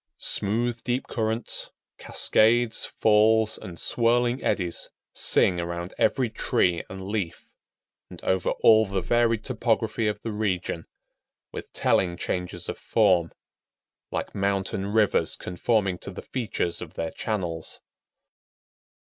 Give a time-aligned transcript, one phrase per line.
[0.17, 1.69] Smooth, deep currents,
[1.99, 7.47] cascades, falls, and swirling eddies, sing around every tree and leaf,
[8.09, 10.87] and over all the varied topography of the region
[11.51, 13.31] with telling changes of form,
[14.09, 17.79] like mountain rivers conforming to the features of their channels.